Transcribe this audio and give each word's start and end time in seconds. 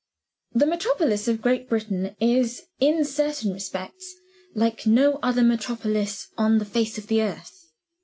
The 0.53 0.65
metropolis 0.65 1.27
of 1.27 1.43
Great 1.43 1.69
Britain 1.69 2.15
is, 2.19 2.63
in 2.79 3.05
certain 3.05 3.53
respects, 3.53 4.11
like 4.55 4.87
no 4.87 5.19
other 5.21 5.43
metropolis 5.43 6.27
on 6.39 6.57
the 6.57 6.65
face 6.65 6.97
of 6.97 7.05
the 7.05 7.21
earth. 7.21 7.67